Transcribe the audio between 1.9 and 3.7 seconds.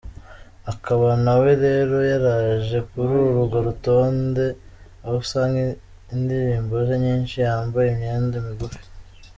yaraje kuri urwo